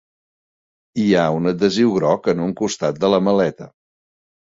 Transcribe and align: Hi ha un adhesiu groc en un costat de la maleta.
Hi 1.03 1.05
ha 1.19 1.27
un 1.41 1.51
adhesiu 1.53 1.93
groc 1.99 2.33
en 2.35 2.45
un 2.49 2.59
costat 2.65 3.01
de 3.07 3.15
la 3.17 3.25
maleta. 3.31 3.73